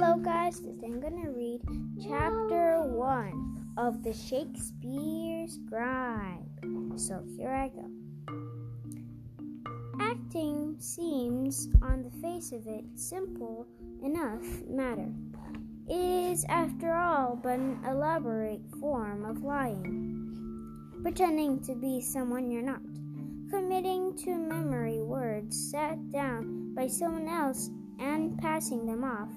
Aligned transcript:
Hello, 0.00 0.16
guys. 0.16 0.60
Today 0.60 0.86
I'm 0.86 1.00
gonna 1.00 1.28
read 1.28 1.60
chapter 2.00 2.82
one 2.84 3.66
of 3.76 4.04
the 4.04 4.12
Shakespeare 4.12 5.48
Scribe. 5.48 6.46
So 6.94 7.24
here 7.36 7.50
I 7.50 7.66
go. 7.66 7.84
Acting 10.00 10.76
seems, 10.78 11.68
on 11.82 12.04
the 12.04 12.12
face 12.22 12.52
of 12.52 12.68
it, 12.68 12.84
simple 12.94 13.66
enough 14.04 14.46
matter. 14.68 15.12
It 15.88 16.30
is, 16.30 16.44
after 16.48 16.94
all, 16.94 17.34
but 17.34 17.58
an 17.58 17.80
elaborate 17.84 18.62
form 18.78 19.24
of 19.24 19.42
lying, 19.42 21.00
pretending 21.02 21.58
to 21.64 21.74
be 21.74 22.00
someone 22.00 22.52
you're 22.52 22.62
not, 22.62 22.82
committing 23.50 24.16
to 24.18 24.36
memory 24.36 25.02
words 25.02 25.72
set 25.72 26.12
down 26.12 26.72
by 26.72 26.86
someone 26.86 27.26
else 27.26 27.68
and 27.98 28.38
passing 28.38 28.86
them 28.86 29.02
off 29.02 29.30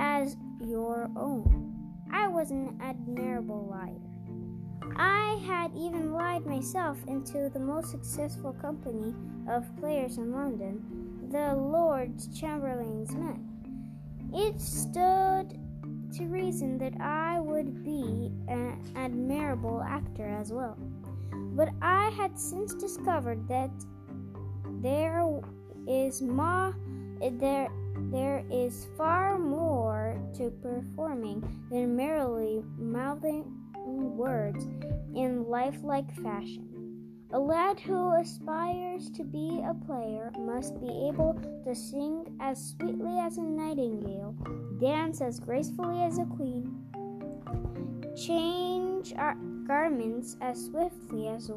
as 0.00 0.36
your 0.60 1.10
own. 1.14 1.74
I 2.10 2.26
was 2.26 2.50
an 2.50 2.78
admirable 2.80 3.68
liar. 3.70 4.94
I 4.96 5.38
had 5.46 5.70
even 5.76 6.12
lied 6.12 6.46
myself 6.46 6.98
into 7.06 7.50
the 7.50 7.60
most 7.60 7.90
successful 7.90 8.54
company 8.54 9.14
of 9.48 9.64
players 9.76 10.16
in 10.16 10.32
London, 10.32 11.28
the 11.30 11.54
Lord 11.54 12.14
Chamberlain's 12.34 13.14
Men. 13.14 13.46
It 14.32 14.58
stood 14.60 15.58
to 16.16 16.24
reason 16.24 16.78
that 16.78 17.00
I 17.00 17.38
would 17.38 17.84
be 17.84 18.32
an 18.48 18.82
admirable 18.96 19.82
actor 19.82 20.26
as 20.26 20.50
well. 20.50 20.76
But 21.32 21.68
I 21.82 22.10
had 22.10 22.38
since 22.38 22.74
discovered 22.74 23.46
that 23.48 23.70
there 24.80 25.40
is 25.86 26.22
more 26.22 26.74
there 27.38 27.68
there 28.10 28.42
is 28.50 28.88
far 28.96 29.38
more 29.38 29.79
to 30.34 30.50
performing 30.62 31.42
than 31.70 31.96
merely 31.96 32.62
mouthing 32.78 33.44
words 33.86 34.64
in 35.14 35.44
lifelike 35.48 36.14
fashion. 36.22 36.66
A 37.32 37.38
lad 37.38 37.78
who 37.78 38.14
aspires 38.16 39.08
to 39.10 39.22
be 39.22 39.62
a 39.64 39.74
player 39.86 40.32
must 40.38 40.80
be 40.80 41.08
able 41.08 41.40
to 41.64 41.74
sing 41.74 42.36
as 42.40 42.74
sweetly 42.78 43.18
as 43.18 43.38
a 43.38 43.42
nightingale, 43.42 44.34
dance 44.80 45.20
as 45.20 45.38
gracefully 45.38 46.02
as 46.02 46.18
a 46.18 46.24
queen, 46.24 46.84
change 48.16 49.12
our 49.16 49.36
garments 49.66 50.36
as 50.40 50.64
swiftly 50.64 51.28
as, 51.28 51.52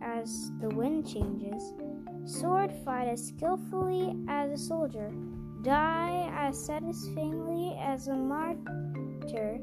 as 0.00 0.50
the 0.60 0.70
wind 0.70 1.06
changes, 1.06 1.74
sword 2.24 2.72
fight 2.82 3.08
as 3.08 3.28
skillfully 3.28 4.16
as 4.28 4.50
a 4.50 4.56
soldier, 4.56 5.12
die 5.68 6.32
as 6.34 6.58
satisfyingly 6.58 7.76
as 7.78 8.08
a 8.08 8.14
martyr, 8.14 9.60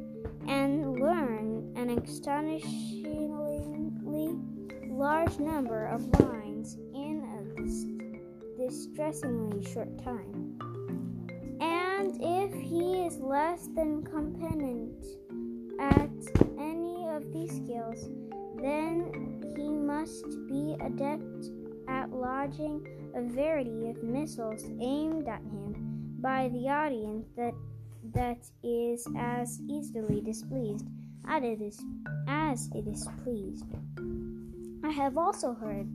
and 0.47 0.99
learn 0.99 1.73
an 1.75 1.89
astonishingly 1.97 4.37
large 4.87 5.39
number 5.39 5.87
of 5.87 6.05
lines 6.19 6.77
in 6.93 7.23
a 7.25 7.41
distressingly 8.55 9.65
short 9.73 9.97
time. 10.03 10.59
And 11.59 12.15
if 12.21 12.53
he 12.53 13.07
is 13.07 13.19
less 13.19 13.67
than 13.75 14.03
competent 14.03 15.03
at 15.79 16.11
any 16.59 17.07
of 17.09 17.33
these 17.33 17.49
skills, 17.49 18.11
then 18.61 19.41
he 19.57 19.71
must 19.71 20.27
be 20.47 20.77
adept 20.85 21.49
at 21.87 22.11
lodging 22.11 22.85
a 23.15 23.23
variety 23.23 23.89
of 23.89 24.03
missiles 24.03 24.63
aimed 24.79 25.27
at 25.27 25.41
him 25.41 25.64
by 26.25 26.49
the 26.53 26.67
audience 26.67 27.27
that 27.37 27.53
that 28.15 28.39
is 28.63 29.07
as 29.15 29.61
easily 29.69 30.21
displeased 30.21 30.87
as 31.29 31.43
it 31.43 31.61
is, 31.61 31.79
as 32.27 32.67
it 32.73 32.87
is 32.87 33.07
pleased. 33.23 33.67
I 34.83 34.89
have 34.89 35.19
also 35.19 35.53
heard 35.53 35.87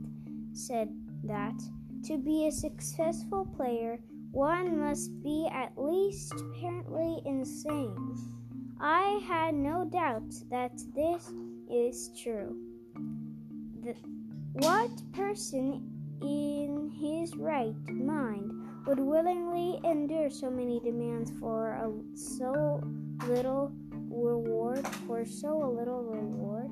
said 0.53 0.87
that 1.25 1.59
to 2.05 2.17
be 2.17 2.47
a 2.47 2.51
successful 2.51 3.45
player, 3.57 3.99
one 4.31 4.79
must 4.79 5.21
be 5.21 5.49
at 5.51 5.73
least 5.75 6.33
apparently 6.39 7.21
insane. 7.25 8.15
I 8.79 9.19
had 9.27 9.53
no 9.53 9.83
doubt 9.83 10.31
that 10.49 10.71
this 10.95 11.29
is 11.69 12.09
true. 12.17 12.55
The, 13.83 13.95
what 14.53 14.91
person 15.11 15.91
in 16.21 16.89
his 16.89 17.35
right 17.35 17.75
mind 17.89 18.60
would 18.85 18.99
willingly 18.99 19.79
endure 19.83 20.29
so 20.29 20.49
many 20.49 20.79
demands 20.79 21.31
for 21.39 21.71
a, 21.71 22.17
so 22.17 22.81
little 23.27 23.71
reward 24.09 24.85
for 25.07 25.25
so 25.25 25.57
little 25.57 26.03
reward 26.03 26.71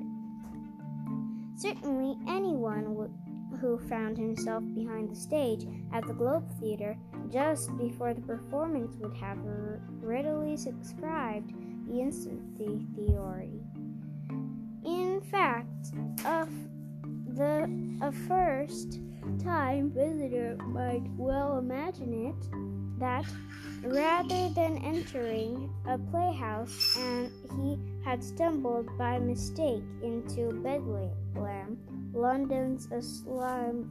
certainly 1.60 2.16
anyone 2.26 2.94
would, 2.94 3.12
who 3.60 3.78
found 3.78 4.16
himself 4.16 4.64
behind 4.74 5.10
the 5.10 5.14
stage 5.14 5.66
at 5.92 6.06
the 6.06 6.14
Globe 6.14 6.50
Theatre 6.58 6.96
just 7.30 7.76
before 7.76 8.14
the 8.14 8.22
performance 8.22 8.96
would 8.96 9.14
have 9.14 9.38
readily 10.00 10.56
subscribed 10.56 11.52
the 11.86 12.00
instant 12.00 12.40
theory. 12.56 13.60
In 14.86 15.20
fact, 15.30 15.92
of 16.24 16.39
a 18.00 18.12
first 18.12 19.00
time 19.42 19.90
visitor 19.90 20.56
might 20.66 21.02
well 21.16 21.58
imagine 21.58 22.28
it 22.28 23.00
that 23.00 23.24
rather 23.82 24.48
than 24.50 24.76
entering 24.78 25.70
a 25.88 25.98
playhouse 25.98 26.96
and 26.98 27.30
he 27.56 27.78
had 28.04 28.22
stumbled 28.22 28.86
by 28.98 29.18
mistake 29.18 29.82
into 30.02 30.52
Bedlam, 30.62 31.78
London's 32.12 32.88
asylum 32.92 33.88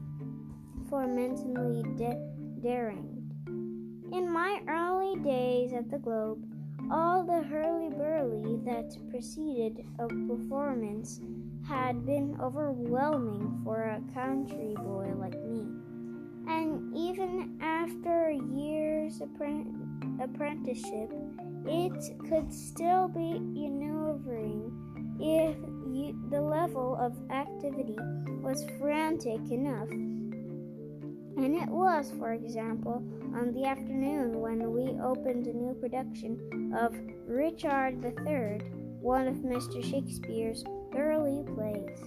for 0.90 1.08
mentally 1.08 1.84
de- 1.98 2.62
daring. 2.62 3.16
In 4.12 4.32
my 4.32 4.62
early 4.68 5.20
days 5.24 5.74
at 5.74 5.90
the 5.90 6.00
Globe, 6.00 6.44
all 6.92 7.24
the 7.24 7.44
hurly-burly 7.44 8.60
that 8.66 8.96
preceded 9.10 9.86
a 10.00 10.08
performance 10.08 11.20
had 11.70 12.04
been 12.04 12.36
overwhelming 12.42 13.62
for 13.64 13.84
a 13.84 14.02
country 14.16 14.74
boy 14.76 15.14
like 15.16 15.40
me. 15.44 15.68
And 16.48 16.98
even 16.98 17.60
after 17.62 18.30
a 18.30 18.42
year's 18.56 19.22
apprenticeship, 19.22 21.12
it 21.68 21.94
could 22.28 22.52
still 22.52 23.08
be 23.08 23.34
unnerving 23.34 24.72
if 25.20 25.56
you, 25.94 26.20
the 26.32 26.42
level 26.42 26.96
of 26.96 27.16
activity 27.30 27.98
was 28.42 28.66
frantic 28.80 29.52
enough. 29.52 29.90
And 29.92 31.56
it 31.56 31.70
was, 31.70 32.12
for 32.18 32.34
example, 32.34 33.04
on 33.36 33.54
the 33.54 33.66
afternoon 33.66 34.40
when 34.42 34.72
we 34.72 35.00
opened 35.00 35.46
a 35.46 35.54
new 35.54 35.76
production 35.76 36.74
of 36.76 36.96
Richard 37.28 38.04
III, 38.04 38.60
one 39.02 39.28
of 39.28 39.36
Mr. 39.36 39.84
Shakespeare's 39.84 40.64
early 40.96 41.44
plays. 41.56 42.00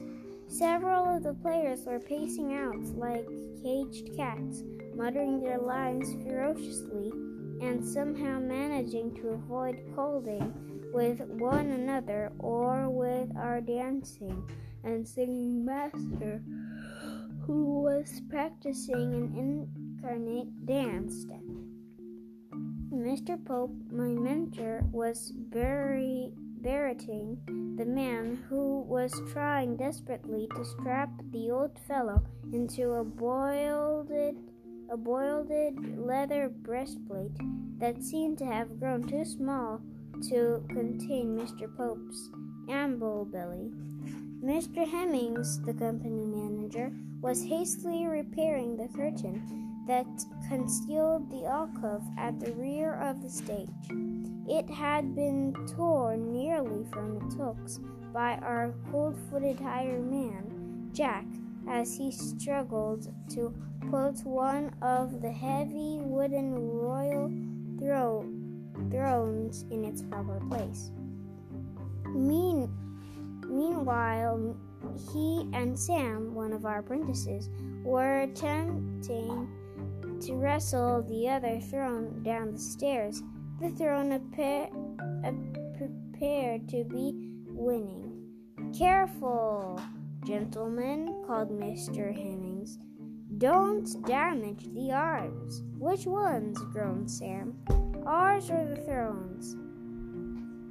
Several 0.49 1.17
of 1.17 1.23
the 1.23 1.35
players 1.35 1.85
were 1.87 2.01
pacing 2.01 2.55
out 2.55 2.83
like 2.97 3.27
caged 3.63 4.15
cats, 4.17 4.63
muttering 4.95 5.41
their 5.41 5.59
lines 5.59 6.13
ferociously 6.25 7.11
and 7.63 7.85
somehow 7.85 8.39
managing 8.41 9.15
to 9.15 9.29
avoid 9.29 9.79
colding 9.95 10.53
with 10.93 11.21
one 11.21 11.71
another 11.71 12.33
or 12.39 12.91
with 12.91 13.35
our 13.37 13.61
dancing 13.61 14.43
and 14.85 15.07
singing 15.07 15.65
master, 15.65 16.43
who 17.47 17.83
was 17.83 18.21
practicing 18.29 19.15
an 19.15 19.71
incarnate 20.03 20.67
dance 20.67 21.23
step. 21.23 21.41
Mr. 22.93 23.43
Pope, 23.43 23.75
my 23.91 24.09
mentor, 24.09 24.83
was 24.91 25.33
very 25.49 26.33
berating 26.63 27.39
the 27.77 27.85
man 27.85 28.43
who 28.49 28.83
was 28.83 29.13
trying 29.33 29.77
desperately 29.77 30.47
to 30.55 30.65
strap 30.65 31.11
the 31.31 31.51
old 31.51 31.77
fellow 31.89 32.23
into 32.53 32.93
a 32.93 33.05
boiled 33.05 34.11
a 34.91 34.97
boiled 34.97 35.51
leather 35.97 36.49
breastplate 36.49 37.33
that 37.79 38.03
seemed 38.03 38.39
to 38.39 38.45
have 38.45 38.79
grown 38.79 39.03
too 39.09 39.25
small 39.25 39.81
to 40.29 40.63
contain 40.69 41.37
Mr. 41.37 41.75
Pope's 41.77 42.31
amble 42.69 43.25
belly. 43.25 43.73
Mr. 44.45 44.87
Heminges, 44.87 45.65
the 45.65 45.73
company 45.73 46.27
manager, 46.27 46.93
was 47.21 47.45
hastily 47.45 48.07
repairing 48.07 48.77
the 48.77 48.89
curtain 48.89 49.72
that 49.87 50.07
concealed 50.49 51.31
the 51.31 51.45
alcove 51.47 52.03
at 52.19 52.39
the 52.39 52.53
rear 52.53 52.95
of 52.95 53.23
the 53.23 53.29
stage. 53.29 53.69
It 54.49 54.69
had 54.71 55.15
been 55.15 55.55
torn 55.77 56.33
nearly 56.33 56.85
from 56.93 57.23
its 57.23 57.35
hooks 57.35 57.81
by 58.13 58.37
our 58.37 58.75
cold 58.91 59.17
footed 59.31 59.59
hired 59.59 60.05
man, 60.11 60.91
Jack, 60.93 61.25
as 61.69 61.97
he 61.97 62.11
struggled 62.11 63.13
to 63.31 63.55
put 63.91 64.25
one 64.25 64.75
of 64.83 65.21
the 65.23 65.31
heavy 65.31 66.01
wooden 66.01 66.55
royal 66.55 67.33
throw, 67.79 68.27
thrones 68.91 69.65
in 69.71 69.85
its 69.85 70.03
proper 70.03 70.41
place. 70.49 70.91
Mean, 72.07 72.71
meanwhile, 73.49 74.57
he 75.13 75.49
and 75.53 75.79
Sam, 75.79 76.35
one 76.35 76.53
of 76.53 76.67
our 76.67 76.81
apprentices, 76.81 77.49
were 77.85 78.21
attempting 78.21 79.49
to 80.27 80.35
wrestle 80.35 81.03
the 81.03 81.29
other 81.29 81.61
throne 81.61 82.23
down 82.23 82.53
the 82.53 82.59
stairs. 82.59 83.23
The 83.61 83.71
throne 83.71 84.13
appeared 84.13 84.71
uh, 85.25 85.33
to 86.71 86.85
be 86.85 87.13
winning. 87.49 88.13
Careful, 88.77 89.81
gentlemen, 90.25 91.25
called 91.27 91.51
Mr. 91.51 92.15
Heminges. 92.17 92.79
Don't 93.39 94.07
damage 94.07 94.69
the 94.75 94.93
arms. 94.93 95.63
Which 95.79 96.07
ones? 96.07 96.59
groaned 96.73 97.11
Sam. 97.11 97.57
Ours 98.07 98.49
or 98.51 98.65
the 98.65 98.77
thrones? 98.83 99.55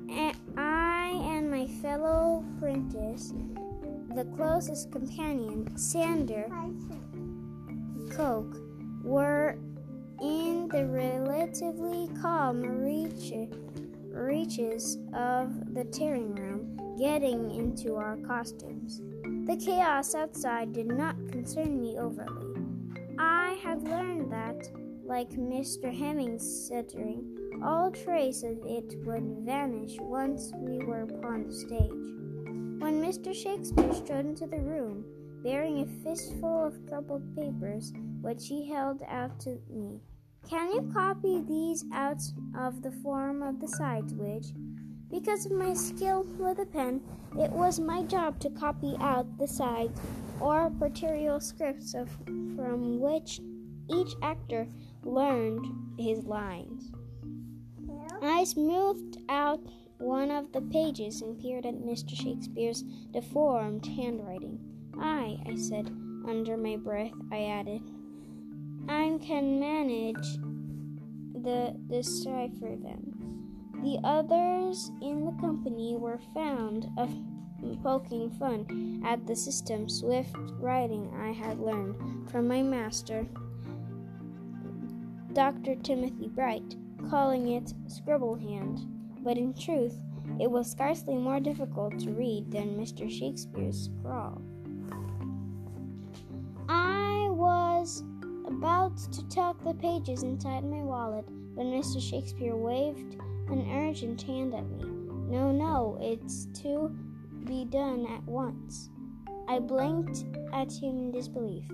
And 0.09 0.35
I 0.57 1.09
and 1.23 1.51
my 1.51 1.67
fellow 1.81 2.45
apprentice, 2.55 3.33
the 4.15 4.25
closest 4.35 4.91
companion, 4.91 5.75
Sander 5.77 6.47
Coke, 8.11 8.60
were 9.03 9.57
in 10.21 10.67
the 10.67 10.85
relatively 10.85 12.09
calm 12.21 12.61
reach, 12.61 13.33
reaches 14.09 14.97
of 15.13 15.73
the 15.73 15.83
tearing 15.85 16.35
room, 16.35 16.77
getting 16.99 17.51
into 17.51 17.95
our 17.95 18.17
costumes. 18.17 19.01
The 19.47 19.57
chaos 19.57 20.13
outside 20.13 20.73
did 20.73 20.87
not 20.87 21.15
concern 21.31 21.81
me 21.81 21.97
overly. 21.97 22.55
I 23.17 23.57
had 23.63 23.83
learned 23.83 24.31
that, 24.31 24.69
like 25.03 25.31
Mr. 25.31 25.91
Heminges' 25.91 26.65
stuttering, 26.67 27.37
all 27.63 27.91
trace 27.91 28.43
of 28.43 28.57
it 28.65 28.95
would 29.05 29.43
vanish 29.45 29.97
once 29.99 30.51
we 30.55 30.79
were 30.85 31.01
upon 31.01 31.47
the 31.47 31.53
stage. 31.53 31.89
When 32.81 33.01
Mr. 33.01 33.33
Shakespeare 33.33 33.93
strode 33.93 34.25
into 34.25 34.47
the 34.47 34.59
room, 34.59 35.05
bearing 35.43 35.81
a 35.81 36.03
fistful 36.03 36.65
of 36.65 36.85
crumpled 36.87 37.35
papers, 37.35 37.93
which 38.21 38.47
he 38.47 38.69
held 38.69 39.01
out 39.07 39.39
to 39.41 39.59
me. 39.69 39.99
Can 40.49 40.71
you 40.71 40.91
copy 40.93 41.41
these 41.41 41.85
out 41.93 42.21
of 42.57 42.81
the 42.81 42.91
form 42.91 43.43
of 43.43 43.59
the 43.59 43.67
sides? 43.67 44.13
Because 45.09 45.45
of 45.45 45.51
my 45.51 45.73
skill 45.73 46.25
with 46.37 46.59
a 46.59 46.65
pen, 46.65 47.01
it 47.37 47.51
was 47.51 47.79
my 47.79 48.03
job 48.03 48.39
to 48.39 48.49
copy 48.49 48.95
out 48.99 49.37
the 49.37 49.47
sides 49.47 49.99
or 50.39 50.69
material 50.69 51.39
scripts 51.39 51.93
of, 51.93 52.09
from 52.55 52.99
which 52.99 53.39
each 53.89 54.13
actor 54.21 54.67
learned 55.03 55.65
his 55.99 56.23
lines. 56.25 56.91
I 58.21 58.43
smoothed 58.43 59.17
out 59.29 59.59
one 59.97 60.31
of 60.31 60.51
the 60.51 60.61
pages 60.61 61.21
and 61.21 61.39
peered 61.39 61.65
at 61.65 61.75
Mr. 61.75 62.15
Shakespeare's 62.15 62.83
deformed 63.11 63.85
handwriting. 63.85 64.59
I, 64.97 65.37
I 65.45 65.55
said 65.55 65.87
under 66.27 66.57
my 66.57 66.75
breath, 66.77 67.13
I 67.31 67.45
added, 67.45 67.81
I 68.87 69.17
can 69.21 69.59
manage 69.59 70.37
the 71.33 71.75
decipher 71.87 72.75
them. 72.75 73.11
The 73.83 73.99
others 74.03 74.91
in 75.01 75.25
the 75.25 75.31
company 75.41 75.95
were 75.97 76.19
found 76.33 76.87
of 76.97 77.09
poking 77.83 78.29
fun 78.31 79.01
at 79.05 79.25
the 79.25 79.35
system 79.35 79.87
swift 79.89 80.35
writing 80.59 81.11
I 81.15 81.31
had 81.31 81.59
learned 81.59 82.29
from 82.29 82.47
my 82.47 82.61
master, 82.61 83.25
Dr. 85.33 85.75
Timothy 85.75 86.27
Bright, 86.27 86.75
calling 87.09 87.49
it 87.49 87.73
scribble 87.87 88.35
hand. 88.35 88.79
But 89.23 89.37
in 89.37 89.53
truth, 89.53 89.99
it 90.39 90.49
was 90.49 90.69
scarcely 90.69 91.15
more 91.15 91.39
difficult 91.39 91.99
to 91.99 92.11
read 92.11 92.51
than 92.51 92.77
Mr. 92.77 93.09
Shakespeare's 93.09 93.85
scrawl. 93.85 94.41
About 98.61 98.95
to 99.11 99.27
tuck 99.27 99.57
the 99.63 99.73
pages 99.73 100.21
inside 100.21 100.63
my 100.63 100.83
wallet 100.83 101.25
when 101.55 101.65
Mr. 101.65 101.99
Shakespeare 101.99 102.55
waved 102.55 103.15
an 103.49 103.67
urgent 103.71 104.21
hand 104.21 104.53
at 104.53 104.69
me. 104.69 104.83
No, 105.27 105.51
no, 105.51 105.97
it's 105.99 106.45
to 106.61 106.95
be 107.43 107.65
done 107.65 108.05
at 108.05 108.23
once. 108.25 108.91
I 109.47 109.57
blinked 109.57 110.25
at 110.53 110.71
him 110.71 110.99
in 110.99 111.11
disbelief. 111.11 111.65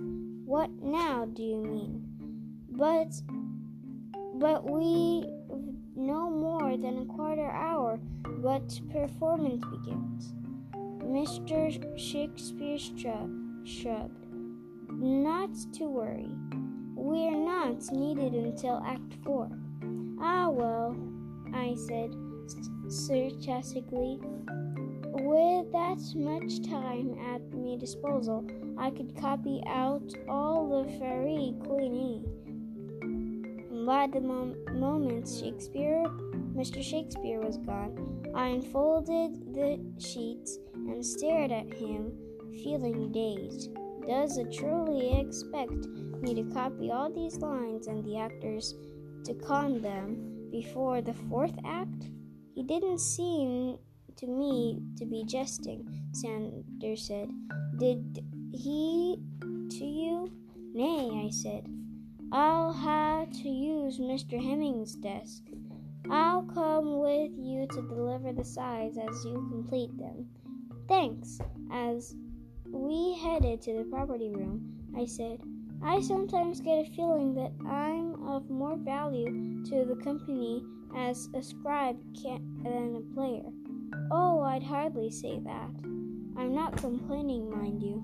What 0.46 0.70
now 0.82 1.26
do 1.26 1.42
you 1.42 1.58
mean? 1.58 2.06
But 2.70 3.12
but 4.36 4.64
we 4.64 5.28
no 5.94 6.30
more 6.30 6.78
than 6.78 7.02
a 7.02 7.14
quarter 7.14 7.50
hour 7.50 8.00
but 8.38 8.80
performance 8.90 9.62
begins. 9.66 10.32
Mr. 11.04 11.98
Shakespeare 11.98 12.78
shrugged. 12.78 14.26
Not 14.90 15.50
to 15.74 15.84
worry. 15.84 16.30
We're 17.00 17.30
not 17.30 17.92
needed 17.92 18.34
until 18.34 18.82
Act 18.84 19.14
4. 19.24 19.48
Ah, 20.20 20.48
well, 20.50 20.96
I 21.54 21.76
said 21.76 22.12
sarcastically. 22.88 24.18
With 25.20 25.70
that 25.70 26.00
much 26.16 26.68
time 26.68 27.16
at 27.32 27.40
my 27.54 27.76
disposal, 27.76 28.44
I 28.76 28.90
could 28.90 29.16
copy 29.16 29.62
out 29.68 30.12
all 30.28 30.68
the 30.68 30.90
Faerie 30.98 31.54
Queene. 31.64 32.24
By 33.86 34.08
the 34.08 34.20
mom- 34.20 34.56
moment 34.74 35.28
Shakespeare, 35.28 36.02
Mr. 36.52 36.82
Shakespeare 36.82 37.40
was 37.40 37.58
gone, 37.58 38.24
I 38.34 38.48
unfolded 38.48 39.54
the 39.54 39.78
sheets 39.98 40.58
and 40.74 41.06
stared 41.06 41.52
at 41.52 41.72
him, 41.72 42.12
feeling 42.64 43.12
dazed. 43.12 43.70
Does 44.08 44.40
truly 44.56 45.20
expect 45.20 45.86
me 46.22 46.34
to 46.34 46.54
copy 46.54 46.90
all 46.90 47.12
these 47.12 47.36
lines 47.36 47.88
and 47.88 48.02
the 48.02 48.16
actors 48.16 48.74
to 49.24 49.34
con 49.34 49.82
them 49.82 50.48
before 50.50 51.02
the 51.02 51.12
fourth 51.12 51.54
act? 51.66 52.08
He 52.54 52.62
didn't 52.62 53.00
seem 53.00 53.76
to 54.16 54.26
me 54.26 54.80
to 54.96 55.04
be 55.04 55.24
jesting, 55.24 55.86
Sanders 56.12 57.06
said. 57.06 57.28
Did 57.78 58.24
he 58.50 59.18
to 59.42 59.84
you? 59.84 60.32
Nay, 60.72 61.26
I 61.26 61.30
said. 61.30 61.66
I'll 62.32 62.72
have 62.72 63.30
to 63.30 63.48
use 63.48 63.98
Mr. 63.98 64.42
Heminges' 64.42 65.00
desk. 65.00 65.42
I'll 66.10 66.44
come 66.44 66.98
with 66.98 67.32
you 67.36 67.66
to 67.66 67.82
deliver 67.82 68.32
the 68.32 68.44
sides 68.44 68.96
as 68.96 69.24
you 69.26 69.34
complete 69.50 69.96
them. 69.98 70.26
Thanks. 70.88 71.38
As 71.70 72.14
we 72.70 73.18
headed 73.18 73.62
to 73.62 73.72
the 73.74 73.84
property 73.84 74.30
room, 74.30 74.74
I 74.96 75.04
said, 75.04 75.40
I 75.82 76.00
sometimes 76.00 76.60
get 76.60 76.86
a 76.86 76.90
feeling 76.96 77.34
that 77.34 77.52
I'm 77.66 78.26
of 78.26 78.50
more 78.50 78.76
value 78.76 79.62
to 79.64 79.84
the 79.84 79.96
company 80.02 80.62
as 80.96 81.28
a 81.34 81.42
scribe 81.42 81.96
than 82.62 82.96
a 82.96 83.14
player. 83.14 83.44
Oh, 84.10 84.40
I'd 84.42 84.62
hardly 84.62 85.10
say 85.10 85.38
that. 85.44 85.70
I'm 86.36 86.54
not 86.54 86.76
complaining, 86.76 87.50
mind 87.50 87.82
you. 87.82 88.02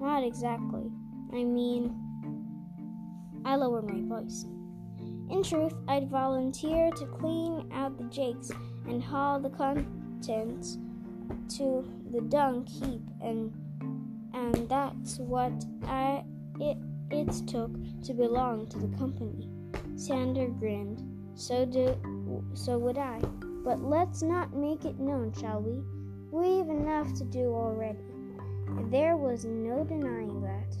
Not 0.00 0.24
exactly. 0.24 0.90
I 1.32 1.44
mean, 1.44 1.94
I 3.44 3.56
lowered 3.56 3.84
my 3.84 4.00
voice. 4.02 4.46
In 5.30 5.42
truth, 5.42 5.74
I'd 5.88 6.10
volunteer 6.10 6.90
to 6.90 7.06
clean 7.06 7.70
out 7.72 7.96
the 7.96 8.04
jakes 8.04 8.50
and 8.86 9.02
haul 9.02 9.40
the 9.40 9.50
contents 9.50 10.78
to 11.56 11.88
the 12.10 12.20
dung 12.22 12.66
heap, 12.66 13.02
and 13.22 13.52
and 14.54 14.68
that's 14.68 15.18
what 15.18 15.52
I 15.84 16.24
it 16.58 16.76
it 17.10 17.46
took 17.46 17.70
to 18.04 18.12
belong 18.12 18.68
to 18.68 18.78
the 18.78 18.96
company. 18.96 19.48
Sander 19.96 20.48
grinned. 20.48 21.02
So 21.34 21.64
do 21.64 21.96
so 22.54 22.78
would 22.78 22.98
I. 22.98 23.20
But 23.64 23.82
let's 23.82 24.22
not 24.22 24.54
make 24.54 24.84
it 24.84 24.98
known, 24.98 25.32
shall 25.32 25.60
we? 25.60 25.82
We've 26.30 26.68
enough 26.68 27.12
to 27.14 27.24
do 27.24 27.52
already. 27.52 27.98
There 28.90 29.16
was 29.16 29.44
no 29.44 29.84
denying 29.84 30.40
that. 30.42 30.76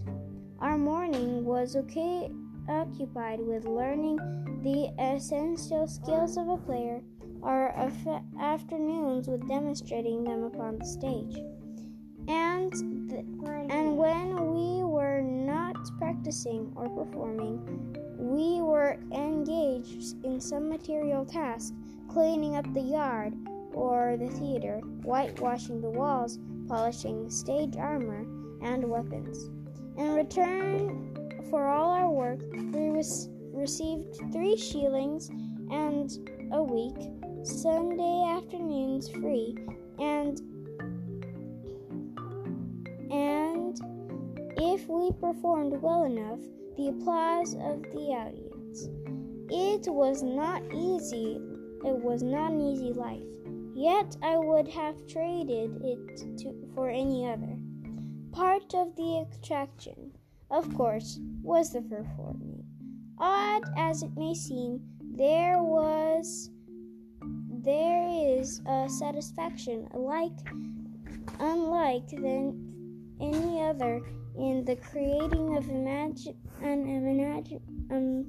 Our 0.60 0.78
morning 0.78 1.44
was 1.44 1.76
okay 1.76 2.30
occupied 2.68 3.40
with 3.40 3.64
learning 3.64 4.16
the 4.62 4.92
essential 5.02 5.88
skills 5.88 6.36
of 6.36 6.48
a 6.48 6.56
player, 6.56 7.00
our 7.42 7.74
af- 7.76 8.22
afternoons 8.40 9.28
with 9.28 9.48
demonstrating 9.48 10.24
them 10.24 10.44
upon 10.44 10.78
the 10.78 10.84
stage. 10.84 11.36
And 12.28 12.99
and 13.12 13.96
when 13.96 14.54
we 14.54 14.82
were 14.84 15.20
not 15.20 15.76
practicing 15.98 16.72
or 16.76 16.88
performing, 16.88 17.60
we 18.18 18.60
were 18.60 18.98
engaged 19.12 20.22
in 20.24 20.40
some 20.40 20.68
material 20.68 21.24
task 21.24 21.74
cleaning 22.08 22.56
up 22.56 22.72
the 22.74 22.80
yard 22.80 23.34
or 23.72 24.16
the 24.18 24.28
theater, 24.28 24.78
whitewashing 25.02 25.80
the 25.80 25.88
walls, 25.90 26.38
polishing 26.68 27.30
stage 27.30 27.76
armor 27.76 28.26
and 28.62 28.84
weapons. 28.84 29.50
In 29.96 30.14
return 30.14 31.30
for 31.50 31.66
all 31.68 31.90
our 31.90 32.10
work, 32.10 32.40
we 32.52 32.90
received 33.52 34.32
three 34.32 34.56
shillings 34.56 35.30
and 35.70 36.10
a 36.52 36.62
week, 36.62 36.96
Sunday 37.44 38.24
afternoons 38.28 39.08
free, 39.08 39.56
and 39.98 40.40
if 44.80 44.88
we 44.88 45.12
performed 45.12 45.74
well 45.82 46.04
enough, 46.04 46.38
the 46.76 46.88
applause 46.88 47.54
of 47.54 47.82
the 47.92 48.14
audience. 48.16 48.88
It 49.50 49.92
was 49.92 50.22
not 50.22 50.62
easy. 50.72 51.38
It 51.84 51.96
was 52.02 52.22
not 52.22 52.52
an 52.52 52.60
easy 52.62 52.92
life. 52.92 53.22
Yet 53.74 54.16
I 54.22 54.38
would 54.38 54.68
have 54.68 55.06
traded 55.06 55.82
it 55.82 56.38
to, 56.38 56.54
for 56.74 56.88
any 56.88 57.28
other. 57.28 57.58
Part 58.32 58.74
of 58.74 58.96
the 58.96 59.26
attraction, 59.26 60.12
of 60.50 60.72
course, 60.74 61.18
was 61.42 61.72
the 61.72 61.82
performing. 61.82 62.64
Odd 63.18 63.64
as 63.76 64.02
it 64.02 64.16
may 64.16 64.34
seem, 64.34 64.80
there 65.14 65.62
was 65.62 66.50
there 67.62 68.08
is 68.08 68.62
a 68.66 68.88
satisfaction 68.88 69.86
alike 69.92 70.38
unlike 71.38 72.08
than 72.08 72.70
any 73.20 73.60
other 73.60 74.00
in 74.36 74.64
the 74.64 74.76
creating 74.76 75.56
of 75.56 75.68
an 75.68 75.86
um, 77.90 78.26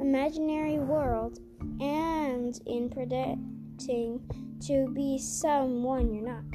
imaginary 0.00 0.78
world 0.78 1.38
and 1.80 2.60
in 2.66 2.88
predicting 2.90 4.20
to 4.60 4.88
be 4.94 5.18
someone 5.18 6.12
you're 6.12 6.24
not. 6.24 6.50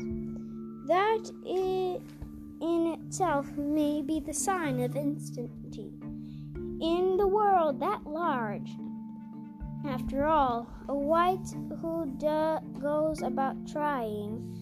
That 0.88 1.32
it 1.46 2.02
in 2.62 2.98
itself 3.00 3.50
may 3.56 4.02
be 4.02 4.20
the 4.20 4.34
sign 4.34 4.82
of 4.82 4.96
instantity. 4.96 5.94
In 6.82 7.18
the 7.18 7.28
world 7.28 7.80
that 7.82 8.06
large, 8.06 8.72
after 9.86 10.26
all, 10.26 10.68
a 10.88 10.96
white 10.96 11.48
who 11.82 12.06
do- 12.18 12.80
goes 12.80 13.22
about 13.22 13.56
trying 13.68 14.58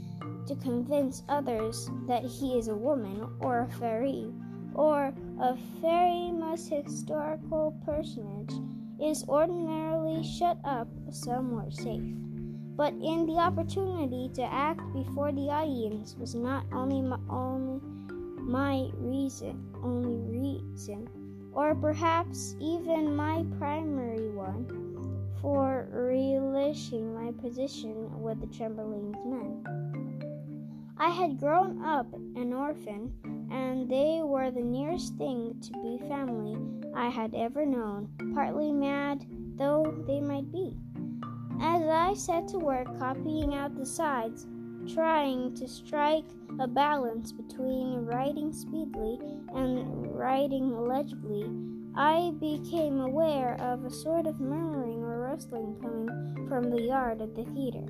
to 0.48 0.56
convince 0.56 1.24
others 1.30 1.90
that 2.08 2.24
he 2.24 2.58
is 2.58 2.68
a 2.68 2.76
woman 2.76 3.28
or 3.40 3.60
a 3.60 3.68
fairy 3.80 4.32
or 4.74 5.14
a 5.42 5.58
famous 5.82 6.68
historical 6.68 7.76
personage 7.86 8.54
is 9.02 9.24
ordinarily 9.28 10.24
shut 10.24 10.58
up 10.64 10.88
somewhere 11.12 11.70
safe. 11.72 12.14
But 12.76 12.94
in 12.94 13.26
the 13.26 13.38
opportunity 13.38 14.30
to 14.36 14.44
act 14.44 14.82
before 14.94 15.32
the 15.32 15.50
audience 15.50 16.16
was 16.20 16.36
not 16.36 16.66
only 16.72 17.02
my, 17.02 17.18
only 17.30 17.82
my 18.40 18.90
reason, 18.98 19.66
only 19.84 20.18
reason, 20.18 21.10
or 21.54 21.74
perhaps 21.74 22.56
even 22.60 23.16
my 23.16 23.44
primary 23.58 24.30
one 24.30 24.68
for 25.42 25.88
relishing 25.92 27.14
my 27.14 27.32
position 27.42 28.22
with 28.22 28.40
the 28.40 28.48
Chamberlain's 28.48 29.18
men. 29.26 29.87
I 31.00 31.10
had 31.10 31.40
grown 31.40 31.84
up 31.84 32.12
an 32.14 32.54
orphan, 32.54 33.14
and 33.52 33.90
they 33.90 34.22
were 34.24 34.50
the 34.50 34.62
nearest 34.62 35.16
thing 35.18 35.56
to 35.62 35.72
be 35.74 36.00
family 36.08 36.58
I 36.96 37.10
had 37.10 37.36
ever 37.36 37.66
known, 37.66 38.10
partly 38.34 38.72
mad 38.72 39.26
though 39.58 40.04
they 40.08 40.20
might 40.20 40.52
be. 40.52 40.76
As 41.62 41.84
I 41.84 42.14
set 42.14 42.48
to 42.50 42.60
work 42.60 42.98
copying 42.98 43.54
out 43.54 43.76
the 43.76 43.86
sides, 43.86 44.48
trying 44.94 45.54
to 45.56 45.68
strike 45.68 46.26
a 46.60 46.68
balance 46.68 47.32
between 47.32 48.06
writing 48.06 48.52
speedily 48.54 49.20
and 49.56 50.16
writing 50.16 50.76
legibly, 50.88 51.50
I 51.96 52.32
became 52.40 53.02
aware 53.02 53.56
of 53.60 53.86
a 53.86 53.92
sort 53.92 54.28
of 54.28 54.40
murmuring 54.40 55.04
or 55.04 55.22
rustling 55.22 55.76
coming 55.82 56.48
from 56.48 56.70
the 56.70 56.82
yard 56.82 57.22
of 57.22 57.36
the 57.36 57.46
theater. 57.46 57.86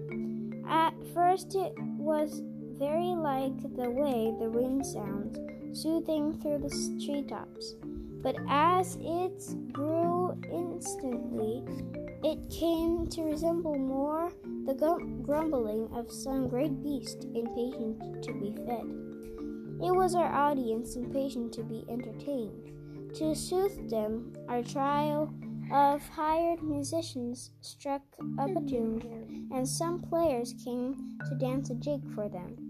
At 0.67 0.93
first, 1.13 1.55
it 1.55 1.73
was 1.97 2.41
very 2.77 3.15
like 3.15 3.57
the 3.75 3.89
way 3.89 4.33
the 4.39 4.49
wind 4.49 4.85
sounds, 4.85 5.37
soothing 5.79 6.39
through 6.39 6.59
the 6.59 7.03
treetops. 7.05 7.75
But 8.21 8.35
as 8.49 8.97
it 8.99 9.73
grew 9.73 10.37
instantly, 10.51 11.63
it 12.23 12.49
came 12.49 13.07
to 13.07 13.23
resemble 13.23 13.77
more 13.77 14.31
the 14.65 14.73
grumbling 15.21 15.87
of 15.93 16.11
some 16.11 16.49
great 16.49 16.83
beast 16.83 17.25
impatient 17.35 18.23
to 18.23 18.33
be 18.33 18.53
fed. 18.65 18.85
It 19.81 19.95
was 19.95 20.15
our 20.15 20.31
audience 20.33 20.95
impatient 20.95 21.53
to 21.53 21.63
be 21.63 21.85
entertained. 21.87 22.71
To 23.15 23.35
soothe 23.35 23.89
them, 23.89 24.33
our 24.49 24.63
trio 24.63 25.33
of 25.71 26.01
hired 26.09 26.63
musicians 26.63 27.51
struck 27.61 28.01
up 28.39 28.49
a 28.49 28.61
tune, 28.61 29.49
and 29.53 29.67
some 29.67 30.01
players 30.01 30.53
came 30.63 31.17
to 31.29 31.35
dance 31.35 31.69
a 31.69 31.75
jig 31.75 32.01
for 32.13 32.27
them. 32.27 32.66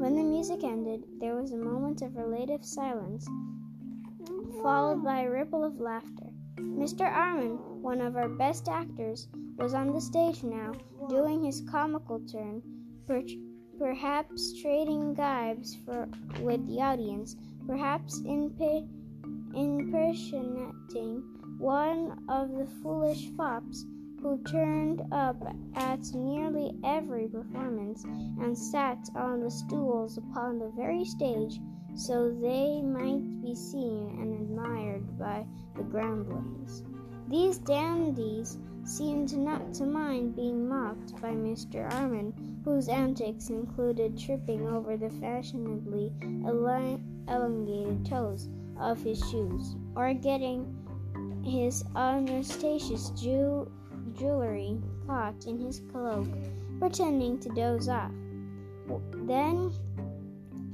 When 0.00 0.16
the 0.16 0.22
music 0.22 0.64
ended, 0.64 1.04
there 1.20 1.36
was 1.36 1.52
a 1.52 1.58
moment 1.58 2.00
of 2.00 2.16
relative 2.16 2.64
silence, 2.64 3.28
followed 4.62 5.04
by 5.04 5.20
a 5.20 5.30
ripple 5.30 5.62
of 5.62 5.78
laughter. 5.78 6.30
Mr. 6.56 7.02
Armin, 7.02 7.58
one 7.82 8.00
of 8.00 8.16
our 8.16 8.30
best 8.30 8.66
actors, 8.66 9.28
was 9.58 9.74
on 9.74 9.92
the 9.92 10.00
stage 10.00 10.42
now, 10.42 10.72
doing 11.10 11.44
his 11.44 11.60
comical 11.70 12.18
turn, 12.20 12.62
per- 13.06 13.20
perhaps 13.78 14.58
trading 14.62 15.12
gibes 15.12 15.76
for, 15.84 16.08
with 16.40 16.66
the 16.66 16.80
audience, 16.80 17.36
perhaps 17.66 18.22
imp- 18.24 18.88
impersonating 19.54 21.22
one 21.58 22.24
of 22.26 22.52
the 22.52 22.66
foolish 22.82 23.28
fops 23.36 23.84
who 24.22 24.38
turned 24.44 25.02
up 25.12 25.42
at 25.74 26.00
nearly 26.14 26.72
every 26.84 27.26
performance 27.28 28.04
and 28.04 28.56
sat 28.56 29.08
on 29.14 29.40
the 29.40 29.50
stools 29.50 30.18
upon 30.18 30.58
the 30.58 30.70
very 30.76 31.04
stage 31.04 31.58
so 31.94 32.30
they 32.30 32.82
might 32.82 33.42
be 33.42 33.54
seen 33.54 34.08
and 34.20 34.34
admired 34.34 35.18
by 35.18 35.44
the 35.76 35.82
groundlings. 35.82 36.82
These 37.28 37.58
dandies 37.58 38.58
seemed 38.84 39.36
not 39.36 39.72
to 39.74 39.84
mind 39.86 40.36
being 40.36 40.68
mocked 40.68 41.20
by 41.20 41.30
Mr. 41.30 41.92
Armin, 41.94 42.32
whose 42.64 42.88
antics 42.88 43.50
included 43.50 44.18
tripping 44.18 44.66
over 44.66 44.96
the 44.96 45.10
fashionably 45.10 46.12
elongated 47.26 48.04
toes 48.04 48.48
of 48.78 49.02
his 49.02 49.18
shoes, 49.30 49.76
or 49.94 50.14
getting 50.14 50.76
his 51.44 51.84
unostentatious 51.94 53.10
Jew 53.10 53.70
jewelry 54.20 54.76
caught 55.06 55.46
in 55.46 55.58
his 55.58 55.80
cloak, 55.90 56.28
pretending 56.78 57.40
to 57.40 57.48
doze 57.48 57.88
off. 57.88 58.12
Then, 59.26 59.72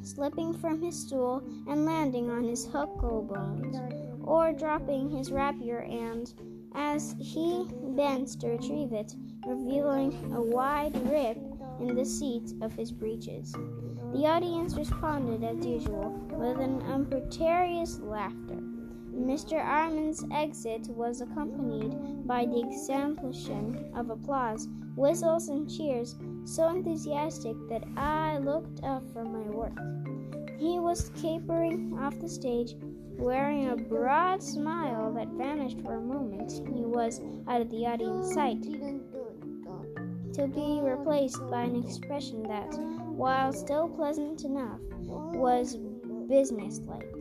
slipping 0.03 0.53
from 0.53 0.83
his 0.83 0.99
stool 0.99 1.43
and 1.69 1.87
landing 1.87 2.29
on 2.29 2.43
his 2.43 2.67
huckle 2.67 3.23
bones, 3.23 3.76
or 4.25 4.53
dropping 4.53 5.11
his 5.11 5.31
rapier 5.31 5.83
and, 5.83 6.33
as 6.75 7.15
he 7.21 7.69
bends 7.97 8.35
to 8.37 8.49
retrieve 8.49 8.93
it, 8.93 9.15
revealing 9.47 10.33
a 10.35 10.43
wide 10.43 10.95
rip 11.09 11.38
in 11.81 11.95
the 11.95 12.05
seat 12.05 12.53
of 12.62 12.73
his 12.73 12.91
breeches. 12.91 13.55
The 14.12 14.26
audience 14.26 14.76
responded 14.76 15.45
as 15.45 15.65
usual 15.65 16.11
with 16.31 16.59
an 16.59 16.81
imperious 16.83 18.00
laughter. 18.00 18.65
Mr. 19.16 19.64
Armin's 19.64 20.25
exit 20.30 20.88
was 20.88 21.23
accompanied 21.23 22.26
by 22.26 22.44
the 22.44 22.61
exemption 22.61 23.90
of 23.94 24.11
applause, 24.11 24.68
whistles, 24.94 25.49
and 25.49 25.70
cheers 25.70 26.16
so 26.44 26.68
enthusiastic 26.68 27.56
that 27.68 27.85
I 27.96 28.38
looked 28.38 28.85
up 28.85 29.02
from 29.12 29.32
my 29.32 29.49
work. 29.49 29.76
He 30.58 30.78
was 30.78 31.11
capering 31.20 31.99
off 31.99 32.18
the 32.20 32.28
stage, 32.28 32.75
wearing 33.18 33.68
a 33.68 33.76
broad 33.76 34.42
smile 34.42 35.12
that 35.14 35.28
vanished 35.28 35.80
for 35.80 35.94
a 35.94 36.00
moment. 36.00 36.52
He 36.52 36.85
was 36.85 37.20
out 37.49 37.62
of 37.62 37.70
the 37.70 37.87
audience 37.87 38.35
sight, 38.35 38.62
to 40.35 40.46
be 40.46 40.80
replaced 40.82 41.40
by 41.50 41.62
an 41.62 41.82
expression 41.82 42.42
that, 42.42 42.78
while 43.08 43.52
still 43.52 43.88
pleasant 43.88 44.44
enough, 44.44 44.80
was 45.00 45.78
businesslike. 46.28 47.15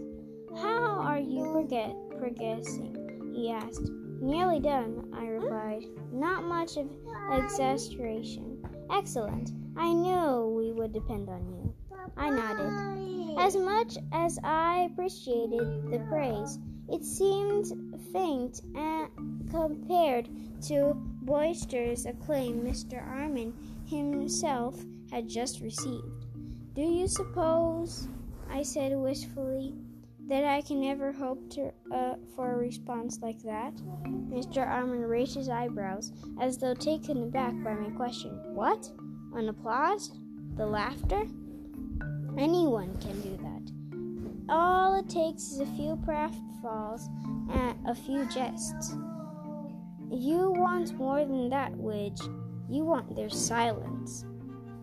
How 0.57 0.99
are 1.01 1.19
you 1.19 1.43
prog- 1.51 2.17
progressing? 2.19 3.31
he 3.33 3.51
asked. 3.51 3.91
Nearly 4.21 4.59
done, 4.59 5.11
I 5.13 5.27
replied. 5.27 5.83
Not 6.11 6.45
much 6.45 6.77
of 6.77 6.89
exaggeration. 7.31 8.63
Excellent. 8.91 9.51
I 9.75 9.91
knew 9.91 10.53
we 10.55 10.71
would 10.71 10.93
depend 10.93 11.29
on 11.29 11.45
you. 11.49 11.73
I 12.15 12.29
nodded. 12.29 13.37
As 13.37 13.57
much 13.57 13.97
as 14.13 14.39
I 14.43 14.87
appreciated 14.91 15.91
the 15.91 15.99
praise, 16.09 16.59
it 16.87 17.03
seemed 17.03 17.65
faint 18.13 18.61
and 18.75 19.09
compared 19.51 20.29
to 20.67 20.93
boisterous 20.95 22.05
acclaim 22.05 22.61
Mr. 22.61 23.05
Armin 23.05 23.53
himself 23.85 24.75
had 25.11 25.27
just 25.27 25.59
received. 25.59 26.25
Do 26.73 26.81
you 26.81 27.07
suppose, 27.07 28.07
I 28.49 28.63
said 28.63 28.95
wistfully, 28.95 29.73
that 30.27 30.43
I 30.43 30.61
can 30.61 30.83
ever 30.83 31.11
hope 31.11 31.49
to, 31.51 31.71
uh, 31.91 32.15
for 32.35 32.53
a 32.53 32.57
response 32.57 33.19
like 33.21 33.41
that? 33.43 33.75
Mr. 34.05 34.65
Armin 34.65 35.01
raised 35.01 35.35
his 35.35 35.49
eyebrows 35.49 36.11
as 36.41 36.57
though 36.57 36.73
taken 36.73 37.23
aback 37.23 37.53
by 37.63 37.73
my 37.73 37.89
question. 37.91 38.31
What? 38.53 38.89
An 39.35 39.49
applause? 39.49 40.11
The 40.55 40.65
laughter? 40.65 41.25
Anyone 42.37 42.97
can 42.97 43.21
do 43.21 43.37
that. 43.37 44.51
All 44.53 44.99
it 44.99 45.09
takes 45.09 45.43
is 45.43 45.59
a 45.59 45.65
few 45.65 45.95
pratfalls 46.05 47.07
and 47.51 47.77
a 47.87 47.95
few 47.95 48.25
jests. 48.25 48.95
You 50.11 50.51
want 50.51 50.97
more 50.97 51.19
than 51.19 51.49
that, 51.49 51.73
Widge. 51.73 52.21
You 52.69 52.83
want 52.83 53.15
their 53.15 53.29
silence. 53.29 54.25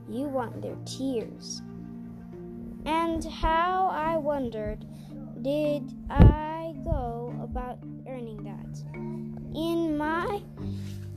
You 0.09 0.25
want 0.25 0.63
their 0.63 0.77
tears. 0.85 1.63
And 2.85 3.25
how 3.25 3.89
I 3.93 4.17
wondered 4.17 4.85
did 5.43 5.93
I 6.09 6.73
go 6.85 7.35
about 7.43 7.79
earning 8.07 8.45
that? 8.45 8.85
In 9.55 9.99
my 9.99 10.41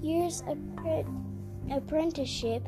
year's 0.01 0.41
of 0.47 0.57
apprenticeship, 1.71 2.67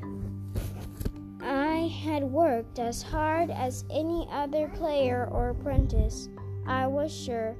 I 1.41 1.91
had 2.03 2.23
worked 2.23 2.77
as 2.77 3.01
hard 3.01 3.49
as 3.49 3.85
any 3.89 4.27
other 4.31 4.67
player 4.69 5.27
or 5.31 5.49
apprentice, 5.49 6.29
I 6.67 6.85
was 6.85 7.11
sure, 7.15 7.55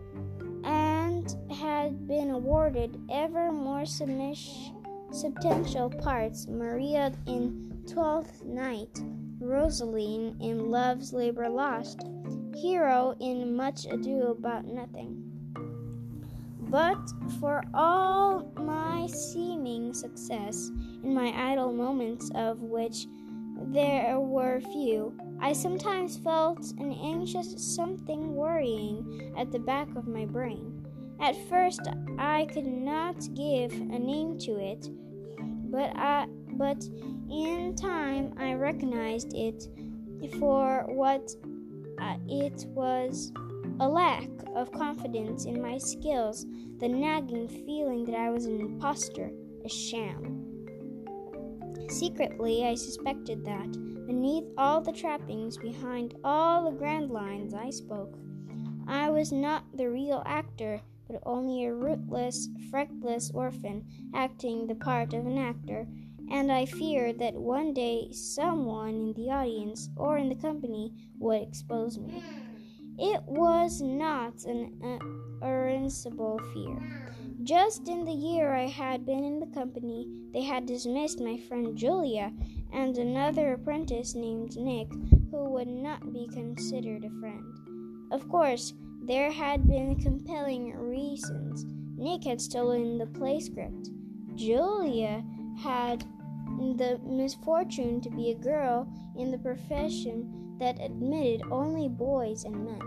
and 0.63 1.36
had 1.51 2.08
been 2.08 2.30
awarded 2.32 3.00
ever 3.10 3.51
more 3.51 3.86
substantial 3.86 5.89
parts 5.89 6.48
Maria 6.48 7.12
in 7.25 7.84
Twelfth 7.92 8.46
Night, 8.46 9.01
Rosaline 9.39 10.36
in 10.39 10.70
Love's 10.70 11.13
Labor 11.13 11.50
Lost, 11.50 12.01
Hero 12.61 13.15
in 13.19 13.55
Much 13.55 13.85
Ado 13.85 14.35
About 14.37 14.65
Nothing. 14.65 15.23
But 16.59 16.97
for 17.39 17.63
all 17.73 18.51
my 18.57 19.05
seeming 19.07 19.93
success 19.93 20.71
in 21.03 21.13
my 21.13 21.31
idle 21.51 21.71
moments, 21.71 22.31
of 22.33 22.61
which 22.63 23.05
there 23.67 24.19
were 24.19 24.59
few, 24.59 25.13
I 25.39 25.53
sometimes 25.53 26.17
felt 26.17 26.71
an 26.79 26.91
anxious 26.93 27.53
something 27.57 28.35
worrying 28.35 29.33
at 29.37 29.51
the 29.51 29.59
back 29.59 29.87
of 29.95 30.07
my 30.07 30.25
brain. 30.25 30.83
At 31.21 31.35
first, 31.49 31.81
I 32.17 32.47
could 32.51 32.65
not 32.65 33.17
give 33.35 33.71
a 33.71 33.99
name 33.99 34.39
to 34.39 34.57
it, 34.57 34.89
but 35.69 35.95
I, 35.95 36.25
but 36.53 36.83
in 37.29 37.75
time 37.75 38.33
I 38.39 38.53
recognized 38.53 39.33
it 39.35 39.67
for 40.39 40.85
what 40.87 41.29
uh, 42.00 42.18
it 42.27 42.66
was 42.70 43.32
a 43.80 43.88
lack 43.88 44.30
of 44.56 44.72
confidence 44.72 45.46
in 45.46 45.62
my 45.62 45.77
skills, 45.77 46.46
the 46.80 46.88
nagging 46.88 47.48
feeling 47.48 48.06
that 48.06 48.16
I 48.16 48.30
was 48.30 48.46
an 48.46 48.60
impostor, 48.60 49.32
a 49.63 49.70
sham. 49.70 50.44
Secretly, 51.89 52.66
I 52.66 52.75
suspected 52.75 53.46
that, 53.46 53.72
beneath 54.06 54.46
all 54.58 54.82
the 54.82 54.92
trappings, 54.92 55.58
behind 55.58 56.16
all 56.24 56.66
the 56.66 56.77
grand 56.77 57.12
lines 57.12 57.54
I 57.54 57.70
spoke, 57.70 58.18
I 58.88 59.10
was 59.10 59.32
not 59.32 59.66
the 59.75 59.89
real 59.89 60.24
actor, 60.25 60.82
but 61.08 61.22
only 61.25 61.66
a 61.66 61.74
rootless, 61.74 62.50
freckless 62.70 63.32
orphan 63.34 63.86
acting 64.13 64.68
the 64.68 64.75
part 64.75 65.13
of 65.13 65.25
an 65.25 65.38
actor 65.38 65.88
and 66.29 66.51
I 66.51 66.65
feared 66.65 67.19
that 67.19 67.34
one 67.34 67.74
day 67.74 68.10
someone 68.12 68.89
in 68.89 69.13
the 69.13 69.31
audience 69.31 69.89
or 69.96 70.17
in 70.17 70.29
the 70.29 70.36
company 70.36 70.93
would 71.19 71.41
expose 71.41 71.98
me. 71.98 72.24
It 73.00 73.22
was 73.24 73.81
not 73.81 74.43
an 74.46 74.81
uh, 74.84 76.38
fear. 76.53 76.81
Just 77.43 77.88
in 77.88 78.03
the 78.03 78.12
year 78.12 78.53
I 78.53 78.65
had 78.67 79.05
been 79.05 79.24
in 79.24 79.39
the 79.39 79.53
company, 79.53 80.07
they 80.34 80.41
had 80.41 80.65
dismissed 80.65 81.22
my 81.22 81.38
friend 81.38 81.77
Julia 81.77 82.33
and 82.74 82.98
another 82.98 83.53
apprentice 83.53 84.16
named 84.16 84.57
Nick, 84.57 84.92
who 85.31 85.50
would 85.51 85.68
not 85.68 86.11
be 86.11 86.27
considered 86.33 87.05
a 87.05 87.20
friend. 87.22 88.09
Of 88.11 88.27
course, 88.29 88.74
there 89.03 89.31
had 89.31 89.68
been 89.68 89.96
compelling 90.01 90.75
reasons. 90.75 91.66
Nick 91.98 92.24
had 92.24 92.42
stolen 92.42 92.98
the 92.98 93.05
play 93.05 93.40
script. 93.40 93.90
Julia 94.35 95.24
had 95.57 96.05
the 96.57 97.00
misfortune 97.03 98.01
to 98.01 98.09
be 98.09 98.31
a 98.31 98.35
girl 98.35 98.87
in 99.17 99.31
the 99.31 99.37
profession 99.37 100.55
that 100.59 100.81
admitted 100.81 101.43
only 101.51 101.87
boys 101.87 102.43
and 102.43 102.65
men. 102.65 102.81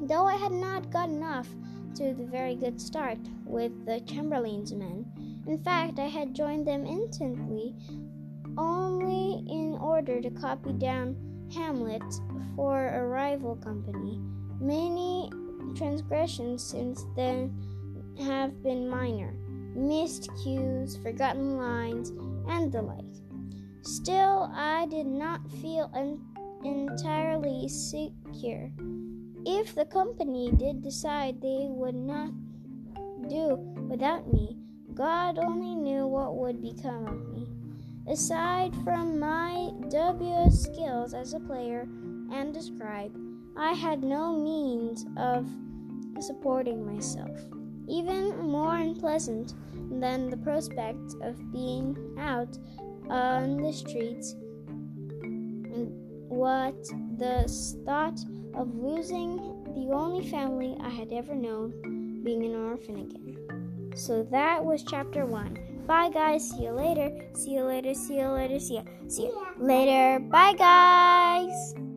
Though 0.00 0.26
I 0.26 0.36
had 0.36 0.52
not 0.52 0.90
gotten 0.90 1.22
off 1.22 1.48
to 1.94 2.14
the 2.14 2.26
very 2.26 2.54
good 2.54 2.80
start 2.80 3.18
with 3.44 3.72
the 3.86 4.00
Chamberlain's 4.00 4.72
men, 4.72 5.06
in 5.46 5.58
fact, 5.58 5.98
I 5.98 6.06
had 6.06 6.34
joined 6.34 6.66
them 6.66 6.84
instantly 6.84 7.74
only 8.56 9.44
in 9.48 9.78
order 9.80 10.20
to 10.20 10.30
copy 10.30 10.72
down 10.72 11.16
Hamlet 11.54 12.02
for 12.56 12.88
a 12.88 13.06
rival 13.06 13.56
company. 13.56 14.20
Many 14.60 15.30
transgressions 15.76 16.62
since 16.62 17.06
then 17.14 17.54
have 18.18 18.62
been 18.62 18.88
minor 18.88 19.32
missed 19.74 20.28
cues, 20.42 20.96
forgotten 20.96 21.56
lines, 21.56 22.12
and 22.48 22.72
the 22.72 22.82
like. 22.82 23.04
Still, 23.82 24.50
I 24.52 24.86
did 24.86 25.06
not 25.06 25.50
feel 25.62 25.90
un- 25.94 26.20
entirely 26.64 27.68
secure. 27.68 28.70
If 29.46 29.74
the 29.74 29.86
company 29.86 30.50
did 30.52 30.82
decide 30.82 31.40
they 31.40 31.66
would 31.68 31.94
not 31.94 32.32
do 33.28 33.56
without 33.88 34.32
me, 34.32 34.56
God 34.94 35.38
only 35.38 35.74
knew 35.74 36.06
what 36.06 36.36
would 36.36 36.60
become 36.60 37.06
of 37.06 37.28
me. 37.32 37.46
Aside 38.08 38.74
from 38.84 39.18
my 39.18 39.70
dubious 39.88 40.64
skills 40.64 41.14
as 41.14 41.34
a 41.34 41.40
player 41.40 41.82
and 42.32 42.56
a 42.56 42.62
scribe, 42.62 43.16
I 43.56 43.72
had 43.72 44.02
no 44.02 44.32
means 44.32 45.06
of 45.16 45.46
supporting 46.20 46.84
myself. 46.84 47.38
Even 47.88 48.38
more 48.38 48.76
unpleasant 48.76 49.54
than 49.90 50.28
the 50.28 50.36
prospect 50.36 51.14
of 51.22 51.52
being 51.52 51.96
out 52.18 52.58
on 53.08 53.56
the 53.56 53.72
streets 53.72 54.34
and 55.22 55.90
what 56.28 56.76
the 57.16 57.48
thought 57.84 58.18
of 58.54 58.74
losing 58.74 59.36
the 59.74 59.92
only 59.92 60.28
family 60.28 60.76
I 60.80 60.90
had 60.90 61.12
ever 61.12 61.34
known, 61.34 62.22
being 62.22 62.44
an 62.44 62.54
orphan 62.54 62.96
again. 62.96 63.92
So 63.94 64.22
that 64.30 64.64
was 64.64 64.84
chapter 64.84 65.24
one. 65.24 65.58
Bye, 65.86 66.10
guys. 66.10 66.50
See 66.50 66.64
you 66.64 66.72
later. 66.72 67.10
See 67.34 67.54
you 67.54 67.62
later. 67.62 67.94
See 67.94 68.18
you 68.18 68.28
later. 68.28 68.60
See 68.60 68.74
you. 68.74 68.84
See 69.08 69.22
you 69.24 69.46
later. 69.58 70.20
Bye, 70.20 70.52
guys. 70.52 71.87